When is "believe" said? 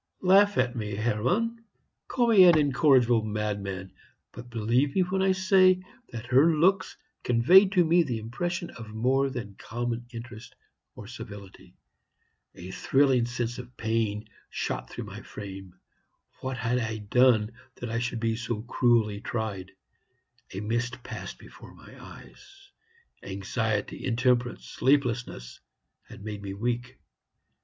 4.49-4.95